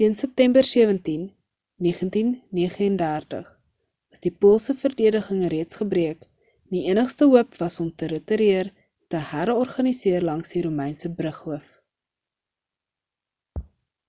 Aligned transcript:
teen 0.00 0.12
september 0.18 0.64
17 0.72 1.22
1939 1.86 3.48
was 4.10 4.20
die 4.26 4.32
poolse 4.44 4.76
verdediging 4.82 5.40
reeds 5.54 5.78
gebreek 5.80 6.20
en 6.36 6.76
die 6.76 6.82
enigste 6.92 7.28
hoop 7.32 7.58
was 7.64 7.78
om 7.86 7.88
te 8.02 8.10
ritireer 8.14 8.70
en 8.74 9.08
te 9.14 9.24
her-organiseer 9.32 10.28
langs 10.30 10.54
die 10.58 10.62
romeinse 10.68 11.10
brughoof 11.22 11.68